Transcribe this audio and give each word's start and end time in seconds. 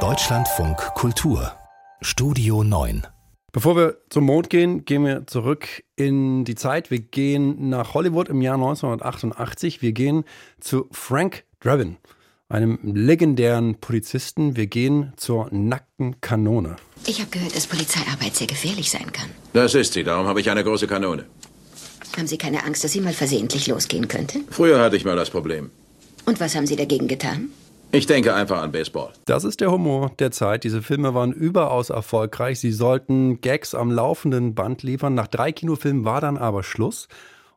Deutschlandfunk 0.00 0.76
Kultur 0.94 1.50
Studio 2.02 2.62
9 2.62 3.06
Bevor 3.52 3.74
wir 3.74 3.96
zum 4.10 4.24
Mond 4.24 4.50
gehen, 4.50 4.84
gehen 4.84 5.06
wir 5.06 5.26
zurück 5.26 5.82
in 5.96 6.44
die 6.44 6.56
Zeit. 6.56 6.90
Wir 6.90 6.98
gehen 6.98 7.70
nach 7.70 7.94
Hollywood 7.94 8.28
im 8.28 8.42
Jahr 8.42 8.56
1988. 8.56 9.80
Wir 9.80 9.92
gehen 9.92 10.24
zu 10.60 10.88
Frank 10.92 11.44
Drebin, 11.60 11.96
einem 12.50 12.78
legendären 12.82 13.76
Polizisten. 13.80 14.56
Wir 14.56 14.66
gehen 14.66 15.14
zur 15.16 15.48
nackten 15.50 16.20
Kanone. 16.20 16.76
Ich 17.06 17.18
habe 17.20 17.30
gehört, 17.30 17.56
dass 17.56 17.66
Polizeiarbeit 17.66 18.36
sehr 18.36 18.46
gefährlich 18.46 18.90
sein 18.90 19.10
kann. 19.10 19.30
Das 19.54 19.74
ist 19.74 19.94
sie, 19.94 20.04
darum 20.04 20.26
habe 20.26 20.42
ich 20.42 20.50
eine 20.50 20.62
große 20.62 20.86
Kanone. 20.86 21.24
Haben 22.14 22.26
Sie 22.26 22.36
keine 22.36 22.62
Angst, 22.62 22.84
dass 22.84 22.92
sie 22.92 23.00
mal 23.00 23.14
versehentlich 23.14 23.66
losgehen 23.68 24.06
könnte? 24.06 24.40
Früher 24.50 24.82
hatte 24.82 24.96
ich 24.96 25.06
mal 25.06 25.16
das 25.16 25.30
Problem. 25.30 25.70
Und 26.26 26.40
was 26.40 26.54
haben 26.54 26.66
Sie 26.66 26.76
dagegen 26.76 27.08
getan? 27.08 27.52
Ich 27.92 28.06
denke 28.06 28.34
einfach 28.34 28.60
an 28.62 28.72
Baseball. 28.72 29.12
Das 29.24 29.44
ist 29.44 29.60
der 29.60 29.70
Humor 29.70 30.10
der 30.18 30.30
Zeit. 30.30 30.64
Diese 30.64 30.82
Filme 30.82 31.14
waren 31.14 31.32
überaus 31.32 31.90
erfolgreich. 31.90 32.60
Sie 32.60 32.72
sollten 32.72 33.40
Gags 33.40 33.74
am 33.74 33.90
laufenden 33.90 34.54
Band 34.54 34.82
liefern. 34.82 35.14
Nach 35.14 35.28
drei 35.28 35.52
Kinofilmen 35.52 36.04
war 36.04 36.20
dann 36.20 36.36
aber 36.36 36.62
Schluss. 36.62 37.08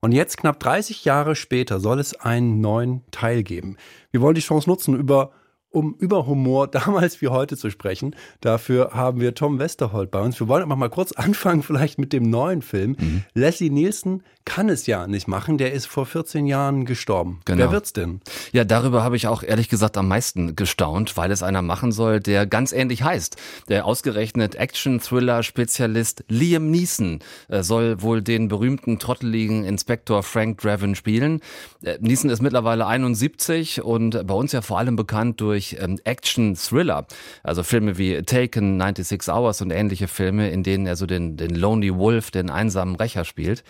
Und 0.01 0.13
jetzt, 0.13 0.37
knapp 0.37 0.59
30 0.59 1.03
Jahre 1.03 1.35
später, 1.35 1.79
soll 1.79 1.99
es 1.99 2.13
einen 2.13 2.61
neuen 2.61 3.01
Teil 3.11 3.43
geben. 3.43 3.75
Wir 4.11 4.21
wollen 4.21 4.35
die 4.35 4.41
Chance 4.41 4.69
nutzen, 4.69 4.95
über 4.95 5.31
um 5.71 5.95
über 5.99 6.25
Humor 6.25 6.67
damals 6.71 7.21
wie 7.21 7.27
heute 7.27 7.57
zu 7.57 7.69
sprechen. 7.69 8.15
Dafür 8.41 8.91
haben 8.93 9.19
wir 9.19 9.35
Tom 9.35 9.59
Westerholt 9.59 10.11
bei 10.11 10.21
uns. 10.21 10.39
Wir 10.39 10.47
wollen 10.47 10.63
aber 10.63 10.75
mal 10.75 10.89
kurz 10.89 11.11
anfangen, 11.11 11.63
vielleicht 11.63 11.99
mit 11.99 12.13
dem 12.13 12.29
neuen 12.29 12.61
Film. 12.61 12.95
Mhm. 12.99 13.23
Leslie 13.33 13.69
Nielsen 13.69 14.23
kann 14.45 14.69
es 14.69 14.87
ja 14.87 15.05
nicht 15.05 15.27
machen. 15.27 15.59
Der 15.59 15.73
ist 15.73 15.85
vor 15.85 16.07
14 16.07 16.47
Jahren 16.47 16.85
gestorben. 16.85 17.39
Genau. 17.45 17.65
Wer 17.65 17.71
wird's 17.71 17.93
denn? 17.93 18.21
Ja, 18.51 18.63
darüber 18.63 19.03
habe 19.03 19.15
ich 19.15 19.27
auch 19.27 19.43
ehrlich 19.43 19.69
gesagt 19.69 19.95
am 19.95 20.07
meisten 20.07 20.55
gestaunt, 20.55 21.17
weil 21.17 21.31
es 21.31 21.43
einer 21.43 21.61
machen 21.61 21.91
soll, 21.91 22.19
der 22.19 22.47
ganz 22.47 22.71
ähnlich 22.71 23.03
heißt. 23.03 23.37
Der 23.67 23.85
ausgerechnet 23.85 24.55
Action-Thriller-Spezialist 24.55 26.23
Liam 26.29 26.71
Neeson 26.71 27.19
äh, 27.47 27.61
soll 27.61 28.01
wohl 28.01 28.23
den 28.23 28.47
berühmten 28.47 28.97
trotteligen 28.97 29.65
Inspektor 29.65 30.23
Frank 30.23 30.59
Draven 30.61 30.95
spielen. 30.95 31.41
Äh, 31.83 31.99
Neeson 32.01 32.31
ist 32.31 32.41
mittlerweile 32.41 32.87
71 32.87 33.83
und 33.83 34.25
bei 34.25 34.33
uns 34.33 34.51
ja 34.51 34.61
vor 34.61 34.79
allem 34.79 34.95
bekannt 34.95 35.41
durch 35.41 35.58
ähm, 35.79 35.99
Action-Thriller. 36.03 37.05
Also 37.43 37.63
Filme 37.63 37.97
wie 37.97 38.21
Taken, 38.23 38.79
96 38.79 39.33
Hours 39.33 39.61
und 39.61 39.71
ähnliche 39.71 40.07
Filme, 40.07 40.49
in 40.49 40.63
denen 40.63 40.85
er 40.85 40.95
so 40.95 41.05
den, 41.05 41.37
den 41.37 41.55
Lonely 41.55 41.95
Wolf, 41.95 42.31
den 42.31 42.49
einsamen 42.49 42.95
Rächer 42.95 43.25
spielt. 43.25 43.63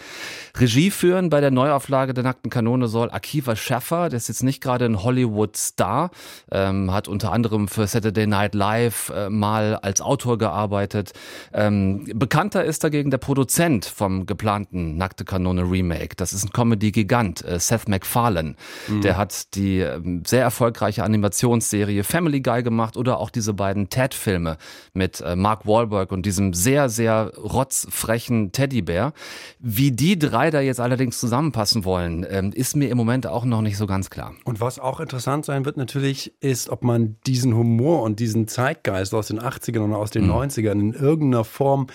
Regie 0.57 0.91
führen 0.91 1.29
bei 1.29 1.41
der 1.41 1.51
Neuauflage 1.51 2.13
der 2.13 2.23
Nackten 2.23 2.49
Kanone 2.49 2.87
soll 2.87 3.09
Akiva 3.11 3.55
Schaffer, 3.55 4.09
der 4.09 4.17
ist 4.17 4.27
jetzt 4.27 4.43
nicht 4.43 4.61
gerade 4.61 4.85
ein 4.85 5.03
Hollywood-Star, 5.03 6.11
ähm, 6.51 6.91
hat 6.91 7.07
unter 7.07 7.31
anderem 7.31 7.67
für 7.67 7.87
Saturday 7.87 8.27
Night 8.27 8.55
Live 8.55 9.09
äh, 9.09 9.29
mal 9.29 9.75
als 9.75 10.01
Autor 10.01 10.37
gearbeitet. 10.37 11.13
Ähm, 11.53 12.05
bekannter 12.13 12.63
ist 12.63 12.83
dagegen 12.83 13.11
der 13.11 13.17
Produzent 13.17 13.85
vom 13.85 14.25
geplanten 14.25 14.97
Nackte 14.97 15.25
Kanone 15.25 15.63
Remake. 15.63 16.15
Das 16.15 16.33
ist 16.33 16.43
ein 16.43 16.51
Comedy-Gigant, 16.51 17.43
äh, 17.43 17.59
Seth 17.59 17.87
MacFarlane. 17.87 18.55
Mhm. 18.87 19.01
Der 19.01 19.17
hat 19.17 19.55
die 19.55 19.79
äh, 19.79 19.99
sehr 20.25 20.43
erfolgreiche 20.43 21.03
Animationsserie 21.03 21.78
Family 22.03 22.41
Guy 22.41 22.61
gemacht 22.61 22.95
oder 22.95 23.19
auch 23.19 23.31
diese 23.31 23.55
beiden 23.55 23.89
Ted-Filme 23.89 24.57
mit 24.93 25.21
äh, 25.21 25.35
Mark 25.35 25.65
Wahlberg 25.65 26.11
und 26.11 26.27
diesem 26.27 26.53
sehr, 26.53 26.89
sehr 26.89 27.33
rotzfrechen 27.35 28.51
Teddybär. 28.51 29.13
Wie 29.59 29.91
die 29.91 30.19
drei 30.19 30.51
da 30.51 30.59
da 30.59 30.63
jetzt 30.63 30.79
allerdings 30.79 31.19
zusammenpassen 31.19 31.85
wollen, 31.85 32.25
ähm, 32.29 32.51
ist 32.53 32.75
mir 32.75 32.89
im 32.89 32.97
Moment 32.97 33.25
auch 33.25 33.45
noch 33.45 33.61
nicht 33.61 33.77
so 33.77 33.87
ganz 33.87 34.09
klar. 34.09 34.35
Und 34.43 34.59
was 34.59 34.77
auch 34.77 34.99
interessant 34.99 35.45
sein 35.45 35.65
wird 35.65 35.77
natürlich, 35.77 36.33
ist, 36.41 36.69
ob 36.69 36.83
man 36.83 37.15
diesen 37.25 37.55
Humor 37.55 38.03
und 38.03 38.19
diesen 38.19 38.47
Zeitgeist 38.47 39.13
aus 39.13 39.27
den 39.27 39.39
80ern 39.39 39.79
und 39.79 39.93
aus 39.93 40.11
den 40.11 40.25
mhm. 40.25 40.33
90ern 40.33 40.79
in 40.79 40.93
irgendeiner 40.93 41.45
Form 41.45 41.87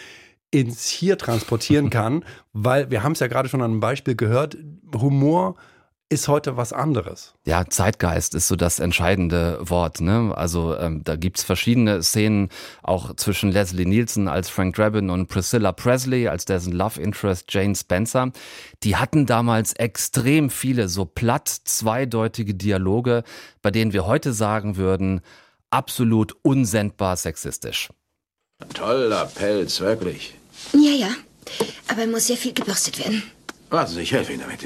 ins 0.50 0.88
Hier 0.88 1.18
transportieren 1.18 1.90
kann, 1.98 2.24
weil 2.52 2.90
wir 2.90 3.02
haben 3.02 3.12
es 3.12 3.20
ja 3.20 3.26
gerade 3.26 3.48
schon 3.48 3.60
an 3.60 3.72
einem 3.72 3.80
Beispiel 3.80 4.16
gehört, 4.16 4.56
Humor 4.94 5.56
ist 6.10 6.28
heute 6.28 6.56
was 6.56 6.72
anderes. 6.72 7.34
Ja, 7.44 7.64
Zeitgeist 7.68 8.34
ist 8.34 8.48
so 8.48 8.56
das 8.56 8.78
entscheidende 8.78 9.58
Wort. 9.60 10.00
Ne? 10.00 10.32
Also 10.36 10.76
ähm, 10.76 11.02
da 11.02 11.16
gibt's 11.16 11.42
verschiedene 11.42 12.02
Szenen, 12.02 12.50
auch 12.82 13.16
zwischen 13.16 13.50
Leslie 13.50 13.86
Nielsen 13.86 14.28
als 14.28 14.48
Frank 14.48 14.76
Drabin 14.76 15.10
und 15.10 15.28
Priscilla 15.28 15.72
Presley 15.72 16.28
als 16.28 16.44
dessen 16.44 16.72
Love 16.72 17.00
Interest 17.00 17.46
Jane 17.48 17.74
Spencer. 17.74 18.32
Die 18.82 18.96
hatten 18.96 19.26
damals 19.26 19.72
extrem 19.72 20.50
viele 20.50 20.88
so 20.88 21.04
platt 21.04 21.48
zweideutige 21.48 22.54
Dialoge, 22.54 23.24
bei 23.62 23.70
denen 23.70 23.92
wir 23.92 24.06
heute 24.06 24.32
sagen 24.32 24.76
würden, 24.76 25.20
absolut 25.70 26.36
unsendbar 26.42 27.16
sexistisch. 27.16 27.88
Toller 28.72 29.26
Pelz, 29.26 29.80
wirklich. 29.80 30.34
Ja, 30.72 30.92
ja. 30.92 31.10
Aber 31.88 32.06
muss 32.06 32.28
sehr 32.28 32.36
viel 32.36 32.54
gebürstet 32.54 32.98
werden. 32.98 33.22
Warten 33.70 33.92
Sie, 33.92 34.02
ich 34.02 34.12
helfe 34.12 34.32
Ihnen 34.32 34.42
damit. 34.42 34.60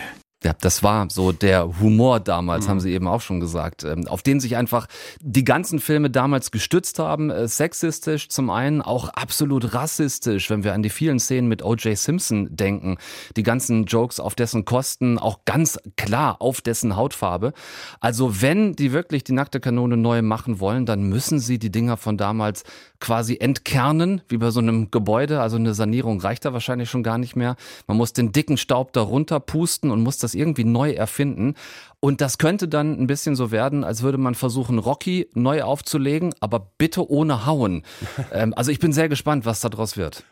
Ja, 0.49 0.55
das 0.63 0.83
war 0.83 1.11
so 1.11 1.31
der 1.31 1.79
Humor 1.79 2.21
damals, 2.21 2.65
mhm. 2.65 2.71
haben 2.71 2.81
Sie 2.81 2.95
eben 2.95 3.07
auch 3.07 3.21
schon 3.21 3.39
gesagt, 3.39 3.85
ähm, 3.85 4.09
auf 4.09 4.23
den 4.23 4.41
sich 4.41 4.57
einfach 4.57 4.87
die 5.21 5.45
ganzen 5.45 5.79
Filme 5.79 6.09
damals 6.09 6.51
gestützt 6.51 6.99
haben. 6.99 7.29
Äh, 7.29 7.47
sexistisch 7.49 8.31
zum 8.31 8.49
einen, 8.49 8.81
auch 8.81 9.11
absolut 9.11 9.75
rassistisch, 9.75 10.49
wenn 10.49 10.65
wir 10.65 10.73
an 10.73 10.83
die 10.83 10.89
vielen 10.89 11.21
Szenen 11.21 11.49
mit 11.49 11.63
O.J. 11.63 11.99
Simpson 11.99 12.49
denken. 12.51 12.97
Die 13.37 13.43
ganzen 13.43 13.85
Jokes 13.85 14.21
auf 14.21 14.35
dessen 14.35 14.65
Kosten, 14.65 15.19
auch 15.19 15.41
ganz 15.45 15.79
klar 15.99 16.41
auf 16.41 16.63
dessen 16.63 16.97
Hautfarbe. 16.97 17.53
Also 18.01 18.41
wenn 18.41 18.73
die 18.73 18.93
wirklich 18.93 19.25
die 19.25 19.33
nackte 19.33 19.61
Kanone 19.61 19.99
neu 19.99 20.23
machen 20.23 20.61
wollen, 20.61 20.87
dann 20.87 21.03
müssen 21.03 21.41
sie 21.41 21.59
die 21.59 21.71
Dinger 21.71 21.99
von 21.99 22.17
damals 22.17 22.65
quasi 23.01 23.37
entkernen, 23.39 24.23
wie 24.29 24.39
bei 24.39 24.51
so 24.51 24.61
einem 24.61 24.91
Gebäude. 24.91 25.43
Also 25.43 25.59
eine 25.59 25.75
Sanierung 25.75 26.23
reicht 26.23 26.47
da 26.47 26.55
wahrscheinlich 26.55 26.89
schon 26.89 27.03
gar 27.03 27.19
nicht 27.19 27.37
mehr. 27.37 27.57
Man 27.87 27.99
muss 27.99 28.15
den 28.15 28.33
dicken 28.33 28.57
Staub 28.57 28.95
darunter 28.95 29.41
pusten 29.41 29.91
und 29.91 30.03
muss 30.03 30.17
das 30.17 30.38
irgendwie 30.39 30.65
neu 30.65 30.93
erfinden. 30.93 31.55
Und 32.01 32.21
das 32.21 32.39
könnte 32.39 32.69
dann 32.69 32.99
ein 32.99 33.07
bisschen 33.07 33.35
so 33.35 33.51
werden, 33.51 33.85
als 33.85 34.03
würde 34.03 34.19
man 34.19 34.35
versuchen, 34.35 34.79
Rocky 34.79 35.29
neu 35.35 35.63
aufzulegen, 35.63 36.35
aber 36.41 36.71
bitte 36.79 37.11
ohne 37.11 37.47
Hauen. 37.47 37.83
ähm, 38.33 38.55
also 38.57 38.71
ich 38.71 38.79
bin 38.79 38.93
sehr 38.93 39.09
gespannt, 39.09 39.45
was 39.47 39.61
daraus 39.61 39.97
wird. 39.97 40.25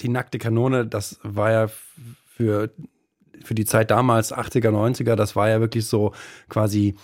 Die 0.00 0.08
nackte 0.08 0.38
Kanone, 0.38 0.86
das 0.86 1.18
war 1.22 1.50
ja 1.52 1.68
für, 2.26 2.70
für 3.44 3.54
die 3.54 3.64
Zeit 3.64 3.90
damals, 3.90 4.34
80er, 4.34 4.70
90er, 4.70 5.14
das 5.14 5.36
war 5.36 5.48
ja 5.48 5.60
wirklich 5.60 5.86
so 5.86 6.12
quasi 6.48 6.96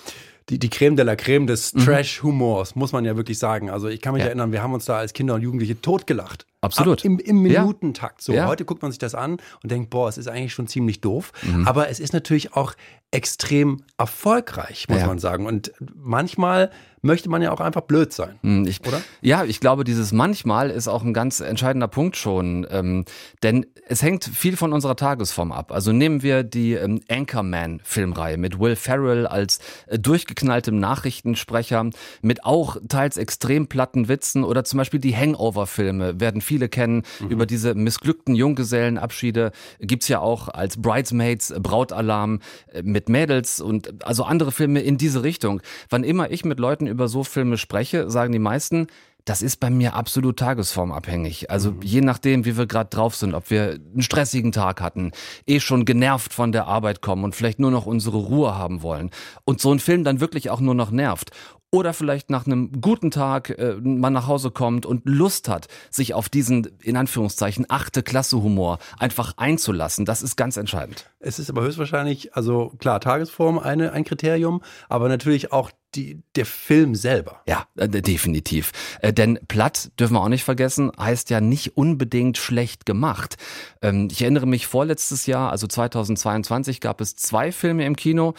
die, 0.48 0.58
die 0.58 0.68
Creme 0.68 0.96
de 0.96 1.04
la 1.04 1.16
Creme 1.16 1.46
des 1.46 1.74
mhm. 1.74 1.84
Trash-Humors, 1.84 2.74
muss 2.74 2.92
man 2.92 3.04
ja 3.04 3.16
wirklich 3.16 3.38
sagen. 3.38 3.70
Also 3.70 3.88
ich 3.88 4.00
kann 4.00 4.14
mich 4.14 4.22
ja. 4.22 4.26
erinnern, 4.26 4.52
wir 4.52 4.62
haben 4.62 4.74
uns 4.74 4.84
da 4.84 4.98
als 4.98 5.12
Kinder 5.12 5.34
und 5.34 5.42
Jugendliche 5.42 5.80
totgelacht. 5.80 6.46
Absolut. 6.62 7.04
Im, 7.04 7.18
im 7.18 7.42
Minutentakt. 7.42 8.20
So, 8.20 8.32
ja. 8.32 8.46
heute 8.46 8.64
guckt 8.64 8.82
man 8.82 8.92
sich 8.92 8.98
das 8.98 9.14
an 9.14 9.38
und 9.62 9.70
denkt, 9.70 9.90
boah, 9.90 10.08
es 10.08 10.18
ist 10.18 10.28
eigentlich 10.28 10.52
schon 10.52 10.66
ziemlich 10.66 11.00
doof. 11.00 11.32
Mhm. 11.42 11.66
Aber 11.66 11.88
es 11.88 12.00
ist 12.00 12.12
natürlich 12.12 12.54
auch 12.54 12.74
extrem 13.10 13.82
erfolgreich, 13.98 14.86
muss 14.88 15.00
ja. 15.00 15.06
man 15.06 15.18
sagen. 15.18 15.46
Und 15.46 15.72
manchmal 15.94 16.70
möchte 17.02 17.28
man 17.28 17.42
ja 17.42 17.50
auch 17.50 17.60
einfach 17.60 17.82
blöd 17.82 18.12
sein. 18.12 18.38
Hm, 18.42 18.66
ich, 18.66 18.80
oder? 18.86 19.00
Ja, 19.20 19.44
ich 19.44 19.60
glaube, 19.60 19.84
dieses 19.84 20.12
manchmal 20.12 20.70
ist 20.70 20.86
auch 20.86 21.02
ein 21.02 21.14
ganz 21.14 21.40
entscheidender 21.40 21.88
Punkt 21.88 22.16
schon. 22.16 22.66
Ähm, 22.70 23.04
denn 23.42 23.66
es 23.88 24.02
hängt 24.02 24.24
viel 24.24 24.56
von 24.56 24.72
unserer 24.72 24.96
Tagesform 24.96 25.50
ab. 25.50 25.72
Also 25.72 25.92
nehmen 25.92 26.22
wir 26.22 26.42
die 26.42 26.74
ähm, 26.74 27.00
Anchorman-Filmreihe 27.08 28.36
mit 28.36 28.60
Will 28.60 28.76
Ferrell 28.76 29.26
als 29.26 29.60
äh, 29.86 29.98
durchgeknalltem 29.98 30.78
Nachrichtensprecher, 30.78 31.90
mit 32.22 32.44
auch 32.44 32.76
teils 32.88 33.16
extrem 33.16 33.66
platten 33.66 34.08
Witzen 34.08 34.44
oder 34.44 34.64
zum 34.64 34.78
Beispiel 34.78 35.00
die 35.00 35.16
Hangover-Filme 35.16 36.20
werden 36.20 36.42
viele 36.50 36.68
kennen. 36.68 37.04
Mhm. 37.20 37.28
Über 37.28 37.46
diese 37.46 37.76
missglückten 37.76 38.34
Junggesellenabschiede 38.34 39.52
gibt's 39.78 40.08
ja 40.08 40.18
auch 40.18 40.48
als 40.48 40.82
Bridesmaids, 40.82 41.52
äh, 41.52 41.60
Brautalarm 41.60 42.40
äh, 42.72 42.82
mit 42.82 43.08
Mädels 43.08 43.60
und 43.60 44.04
also 44.04 44.24
andere 44.24 44.50
Filme 44.50 44.80
in 44.80 44.98
diese 44.98 45.22
Richtung. 45.22 45.62
Wann 45.90 46.02
immer 46.02 46.32
ich 46.32 46.44
mit 46.44 46.58
Leuten 46.58 46.88
über 46.88 47.06
so 47.06 47.22
Filme 47.22 47.56
spreche, 47.56 48.10
sagen 48.10 48.32
die 48.32 48.40
meisten, 48.40 48.88
das 49.24 49.42
ist 49.42 49.60
bei 49.60 49.70
mir 49.70 49.94
absolut 49.94 50.38
tagesformabhängig. 50.38 51.50
Also 51.50 51.70
mhm. 51.70 51.82
je 51.82 52.00
nachdem, 52.00 52.44
wie 52.44 52.56
wir 52.56 52.66
gerade 52.66 52.90
drauf 52.90 53.14
sind, 53.14 53.34
ob 53.34 53.48
wir 53.50 53.78
einen 53.92 54.02
stressigen 54.02 54.50
Tag 54.50 54.80
hatten, 54.80 55.12
eh 55.46 55.60
schon 55.60 55.84
genervt 55.84 56.34
von 56.34 56.50
der 56.50 56.66
Arbeit 56.66 57.00
kommen 57.00 57.22
und 57.22 57.36
vielleicht 57.36 57.60
nur 57.60 57.70
noch 57.70 57.86
unsere 57.86 58.16
Ruhe 58.16 58.56
haben 58.56 58.82
wollen 58.82 59.10
und 59.44 59.60
so 59.60 59.72
ein 59.72 59.78
Film 59.78 60.02
dann 60.02 60.18
wirklich 60.18 60.50
auch 60.50 60.60
nur 60.60 60.74
noch 60.74 60.90
nervt 60.90 61.30
oder 61.70 61.94
vielleicht 61.94 62.30
nach 62.30 62.46
einem 62.46 62.80
guten 62.80 63.10
Tag 63.10 63.50
äh, 63.50 63.76
man 63.80 64.12
nach 64.12 64.26
Hause 64.26 64.50
kommt 64.50 64.86
und 64.86 65.02
Lust 65.04 65.48
hat, 65.48 65.68
sich 65.90 66.14
auf 66.14 66.28
diesen, 66.28 66.68
in 66.82 66.96
Anführungszeichen, 66.96 67.66
achte 67.68 68.02
Klasse 68.02 68.42
Humor 68.42 68.78
einfach 68.98 69.34
einzulassen. 69.36 70.04
Das 70.04 70.22
ist 70.22 70.36
ganz 70.36 70.56
entscheidend. 70.56 71.08
Es 71.20 71.38
ist 71.38 71.48
aber 71.50 71.62
höchstwahrscheinlich, 71.62 72.34
also 72.34 72.72
klar, 72.78 73.00
Tagesform 73.00 73.58
eine, 73.58 73.92
ein 73.92 74.04
Kriterium, 74.04 74.62
aber 74.88 75.08
natürlich 75.08 75.52
auch 75.52 75.70
die, 75.94 76.22
der 76.36 76.46
Film 76.46 76.94
selber. 76.94 77.42
Ja, 77.46 77.66
äh, 77.76 77.88
definitiv. 77.88 78.72
Äh, 79.00 79.12
denn 79.12 79.38
platt, 79.48 79.90
dürfen 79.98 80.14
wir 80.14 80.22
auch 80.22 80.28
nicht 80.28 80.44
vergessen, 80.44 80.92
heißt 80.98 81.30
ja 81.30 81.40
nicht 81.40 81.76
unbedingt 81.76 82.38
schlecht 82.38 82.86
gemacht. 82.86 83.36
Ähm, 83.82 84.08
ich 84.10 84.22
erinnere 84.22 84.46
mich 84.46 84.66
vorletztes 84.66 85.26
Jahr, 85.26 85.50
also 85.50 85.66
2022, 85.66 86.80
gab 86.80 87.00
es 87.00 87.16
zwei 87.16 87.50
Filme 87.52 87.84
im 87.86 87.96
Kino, 87.96 88.34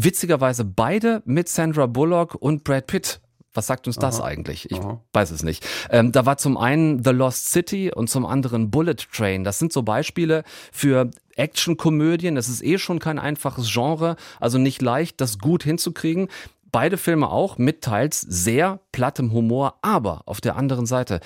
Witzigerweise 0.00 0.64
beide 0.64 1.22
mit 1.24 1.48
Sandra 1.48 1.86
Bullock 1.86 2.36
und 2.36 2.62
Brad 2.62 2.86
Pitt. 2.86 3.20
Was 3.52 3.66
sagt 3.66 3.88
uns 3.88 3.96
das 3.96 4.20
eigentlich? 4.20 4.70
Ich 4.70 4.78
aha. 4.78 5.02
weiß 5.12 5.32
es 5.32 5.42
nicht. 5.42 5.66
Ähm, 5.90 6.12
da 6.12 6.24
war 6.24 6.38
zum 6.38 6.56
einen 6.56 7.02
The 7.02 7.10
Lost 7.10 7.50
City 7.50 7.90
und 7.92 8.08
zum 8.08 8.24
anderen 8.24 8.70
Bullet 8.70 8.94
Train. 9.12 9.42
Das 9.42 9.58
sind 9.58 9.72
so 9.72 9.82
Beispiele 9.82 10.44
für 10.70 11.10
Actionkomödien. 11.34 12.36
Das 12.36 12.48
ist 12.48 12.62
eh 12.62 12.78
schon 12.78 13.00
kein 13.00 13.18
einfaches 13.18 13.72
Genre, 13.72 14.14
also 14.38 14.56
nicht 14.56 14.82
leicht, 14.82 15.20
das 15.20 15.40
gut 15.40 15.64
hinzukriegen. 15.64 16.28
Beide 16.70 16.96
Filme 16.96 17.28
auch 17.28 17.58
mit 17.58 17.82
teils 17.82 18.20
sehr 18.20 18.78
plattem 18.92 19.32
Humor, 19.32 19.78
aber 19.82 20.22
auf 20.26 20.40
der 20.40 20.54
anderen 20.54 20.86
Seite 20.86 21.18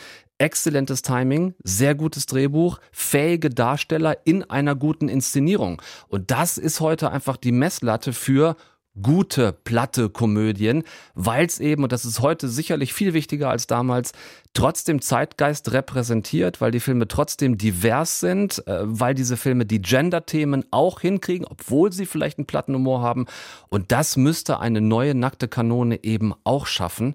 exzellentes 0.43 1.03
Timing, 1.03 1.55
sehr 1.63 1.95
gutes 1.95 2.27
Drehbuch, 2.27 2.81
fähige 2.91 3.49
Darsteller 3.49 4.17
in 4.25 4.43
einer 4.43 4.75
guten 4.75 5.09
Inszenierung. 5.09 5.81
Und 6.09 6.33
das 6.33 6.59
ist 6.59 6.81
heute 6.81 7.13
einfach 7.13 7.37
die 7.37 7.53
Messlatte 7.53 8.13
für 8.13 8.57
gute 9.01 9.53
platte 9.53 10.11
Komödien, 10.11 10.83
weil 11.15 11.47
es 11.47 11.61
eben, 11.61 11.85
und 11.85 11.93
das 11.93 12.05
ist 12.05 12.21
heute 12.21 12.49
sicherlich 12.49 12.93
viel 12.93 13.15
wichtiger 13.15 13.49
als 13.51 13.67
damals, 13.67 14.13
trotzdem 14.53 15.01
Zeitgeist 15.01 15.73
repräsentiert, 15.73 16.61
weil 16.61 16.73
die 16.73 16.81
Filme 16.81 17.07
trotzdem 17.09 17.57
divers 17.57 18.21
sind, 18.21 18.67
äh, 18.67 18.81
weil 18.83 19.15
diese 19.15 19.37
Filme 19.37 19.65
die 19.65 19.81
Gender-Themen 19.81 20.65
auch 20.73 21.01
hinkriegen, 21.01 21.47
obwohl 21.47 21.93
sie 21.93 22.05
vielleicht 22.05 22.39
einen 22.39 22.47
platten 22.47 22.75
Humor 22.75 23.01
haben. 23.01 23.27
Und 23.69 23.93
das 23.93 24.17
müsste 24.17 24.59
eine 24.59 24.81
neue 24.81 25.15
nackte 25.15 25.47
Kanone 25.47 26.03
eben 26.03 26.35
auch 26.45 26.67
schaffen. 26.67 27.15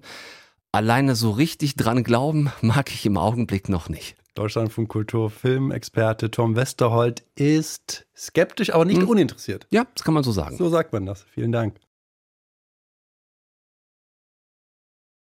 Alleine 0.72 1.16
so 1.16 1.30
richtig 1.30 1.76
dran 1.76 2.04
glauben 2.04 2.52
mag 2.60 2.90
ich 2.90 3.06
im 3.06 3.16
Augenblick 3.16 3.70
noch 3.70 3.88
nicht. 3.88 4.16
Deutschlandfunk 4.34 4.90
Kultur 4.90 5.30
Filmexperte 5.30 6.30
Tom 6.30 6.56
Westerholt 6.56 7.24
ist 7.36 8.06
skeptisch, 8.14 8.74
aber 8.74 8.84
nicht 8.84 9.02
uninteressiert. 9.02 9.66
Ja, 9.70 9.86
das 9.94 10.04
kann 10.04 10.12
man 10.12 10.24
so 10.24 10.30
sagen. 10.30 10.58
So 10.58 10.68
sagt 10.68 10.92
man 10.92 11.06
das. 11.06 11.24
Vielen 11.32 11.52
Dank. 11.52 11.76